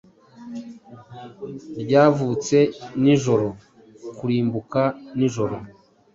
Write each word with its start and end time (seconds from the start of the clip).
Ryavutse 1.81 2.57
nijoro 3.01 3.47
kurimbuka 4.17 4.81
nijoro 5.17 5.55